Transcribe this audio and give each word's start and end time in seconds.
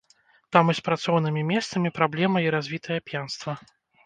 Там 0.55 0.71
і 0.73 0.75
з 0.79 0.83
працоўнымі 0.87 1.43
месцамі 1.51 1.93
праблема 1.99 2.43
і 2.47 2.51
развітае 2.57 2.99
п'янства. 3.13 3.57